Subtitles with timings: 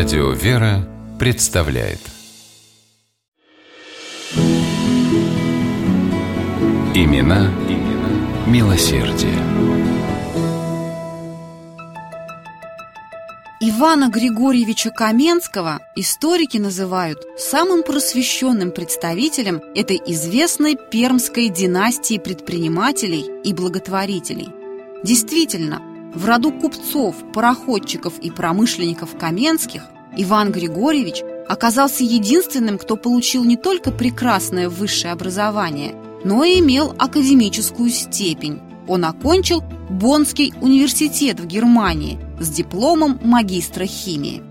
[0.00, 1.98] Радио «Вера» представляет
[6.94, 9.34] Имена, имена милосердие.
[13.60, 24.48] Ивана Григорьевича Каменского историки называют самым просвещенным представителем этой известной пермской династии предпринимателей и благотворителей.
[25.04, 25.82] Действительно,
[26.14, 29.82] в роду купцов, пароходчиков и промышленников Каменских
[30.16, 35.94] Иван Григорьевич оказался единственным, кто получил не только прекрасное высшее образование,
[36.24, 38.60] но и имел академическую степень.
[38.88, 44.42] Он окончил Боннский университет в Германии с дипломом магистра химии.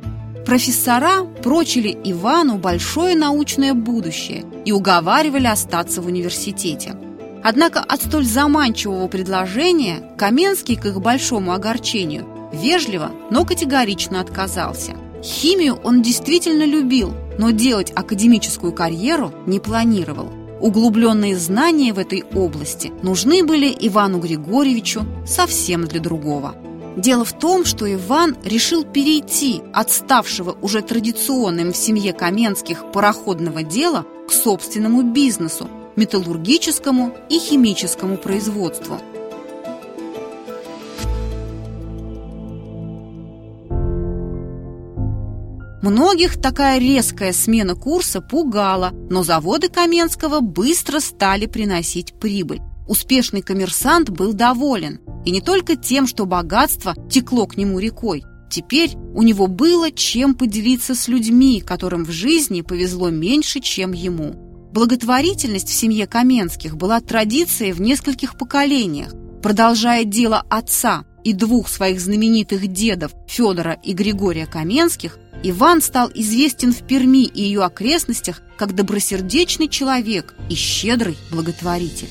[0.46, 6.96] Профессора прочили Ивану большое научное будущее и уговаривали остаться в университете–
[7.44, 14.94] Однако от столь заманчивого предложения Каменский, к их большому огорчению, вежливо, но категорично отказался.
[15.24, 20.30] Химию он действительно любил, но делать академическую карьеру не планировал.
[20.60, 26.56] Углубленные знания в этой области нужны были Ивану Григорьевичу совсем для другого.
[26.98, 33.64] Дело в том, что Иван решил перейти от ставшего уже традиционным в семье Каменских пароходного
[33.64, 38.98] дела к собственному бизнесу, металлургическому и химическому производству.
[45.82, 52.62] Многих такая резкая смена курса пугала, но заводы Каменского быстро стали приносить прибыль.
[52.88, 55.00] Успешный коммерсант был доволен.
[55.26, 58.24] И не только тем, что богатство текло к нему рекой.
[58.50, 64.49] Теперь у него было чем поделиться с людьми, которым в жизни повезло меньше, чем ему.
[64.72, 69.14] Благотворительность в семье Каменских была традицией в нескольких поколениях.
[69.42, 76.72] Продолжая дело отца и двух своих знаменитых дедов Федора и Григория Каменских, Иван стал известен
[76.74, 82.10] в Перми и ее окрестностях как добросердечный человек и щедрый благотворитель.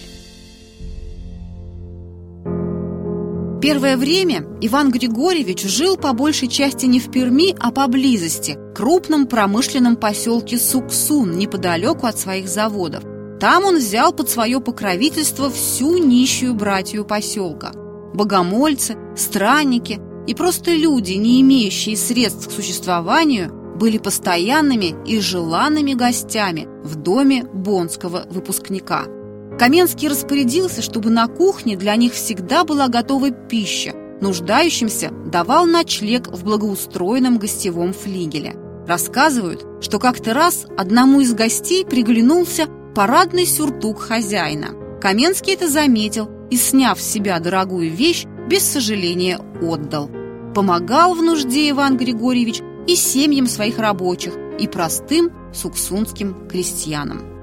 [3.60, 9.96] Первое время Иван Григорьевич жил по большей части не в Перми, а поблизости, крупном промышленном
[9.96, 13.02] поселке Суксун, неподалеку от своих заводов.
[13.40, 17.72] Там он взял под свое покровительство всю нищую братью поселка.
[18.14, 19.98] Богомольцы, странники
[20.28, 27.42] и просто люди, не имеющие средств к существованию, были постоянными и желанными гостями в доме
[27.42, 29.06] бонского выпускника–
[29.58, 36.44] Каменский распорядился, чтобы на кухне для них всегда была готова пища, нуждающимся давал ночлег в
[36.44, 38.54] благоустроенном гостевом флигеле.
[38.86, 44.68] Рассказывают, что как-то раз одному из гостей приглянулся парадный сюртук хозяина.
[45.00, 50.08] Каменский это заметил и, сняв с себя дорогую вещь, без сожаления отдал.
[50.54, 57.37] Помогал в нужде Иван Григорьевич и семьям своих рабочих, и простым суксунским крестьянам.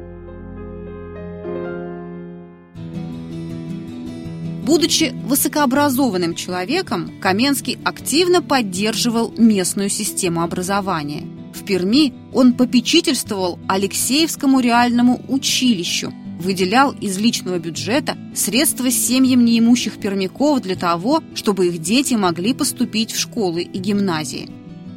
[4.66, 11.28] Будучи высокообразованным человеком, Каменский активно поддерживал местную систему образования.
[11.54, 20.62] В Перми он попечительствовал Алексеевскому реальному училищу, выделял из личного бюджета средства семьям неимущих пермяков
[20.62, 24.50] для того, чтобы их дети могли поступить в школы и гимназии.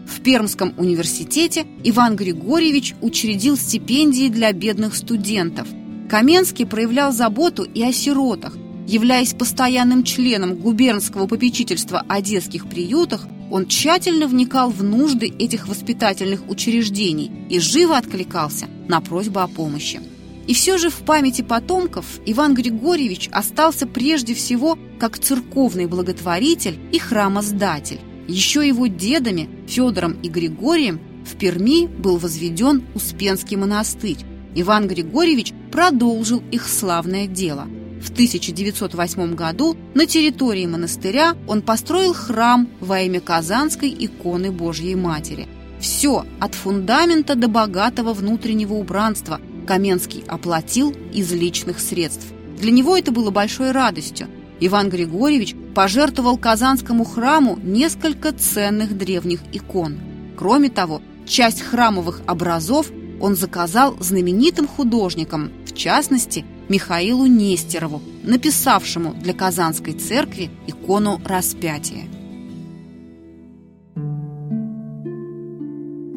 [0.06, 5.69] В Пермском университете Иван Григорьевич учредил стипендии для бедных студентов.
[6.09, 8.56] Каменский проявлял заботу и о сиротах,
[8.88, 16.49] Являясь постоянным членом губернского попечительства о детских приютах, он тщательно вникал в нужды этих воспитательных
[16.49, 20.00] учреждений и живо откликался на просьбы о помощи.
[20.47, 26.99] И все же в памяти потомков Иван Григорьевич остался прежде всего как церковный благотворитель и
[26.99, 28.00] храмоздатель.
[28.26, 34.25] Еще его дедами Федором и Григорием в Перми был возведен Успенский монастырь.
[34.55, 37.66] Иван Григорьевич продолжил их славное дело–
[38.00, 45.49] в 1908 году на территории монастыря он построил храм во имя Казанской иконы Божьей Матери.
[45.81, 52.26] Все, от фундамента до богатого внутреннего убранства, Каменский оплатил из личных средств.
[52.58, 54.28] Для него это было большой радостью.
[54.61, 59.99] Иван Григорьевич пожертвовал Казанскому храму несколько ценных древних икон.
[60.37, 62.90] Кроме того, часть храмовых образов
[63.20, 72.05] он заказал знаменитым художникам, в частности, Михаилу Нестерову, написавшему для Казанской церкви икону распятия.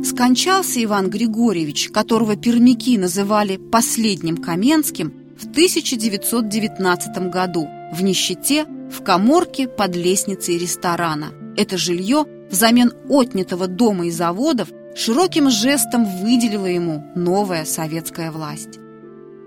[0.03, 9.67] Скончался Иван Григорьевич, которого пермяки называли «последним Каменским», в 1919 году в нищете в коморке
[9.67, 17.65] под лестницей ресторана– Это жилье взамен отнятого дома и заводов широким жестом выделила ему новая
[17.65, 18.79] советская власть.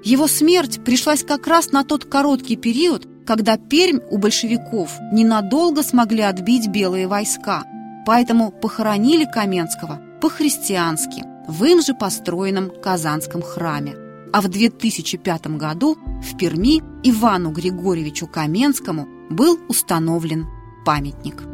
[0.05, 6.21] Его смерть пришлась как раз на тот короткий период, когда Пермь у большевиков ненадолго смогли
[6.21, 7.65] отбить белые войска,
[8.05, 13.97] поэтому похоронили Каменского по-христиански в им же построенном Казанском храме.
[14.31, 20.47] А в 2005 году в Перми Ивану Григорьевичу Каменскому был установлен
[20.85, 21.54] памятник.